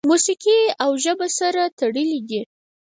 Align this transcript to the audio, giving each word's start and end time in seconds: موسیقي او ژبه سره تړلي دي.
موسیقي 0.09 0.59
او 0.83 0.91
ژبه 1.03 1.27
سره 1.39 1.63
تړلي 1.79 2.19
دي. 2.29 2.41